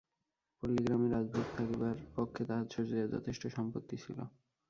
পল্লীগ্রামে 0.63 1.07
রাজভোগে 1.09 1.51
থাকিবার 1.51 1.97
পক্ষে 2.15 2.41
তাহার 2.45 2.65
শ্বশুরের 2.65 3.11
যথেষ্ট 3.15 3.43
সম্পত্তি 3.55 3.95
ছিল। 3.97 4.17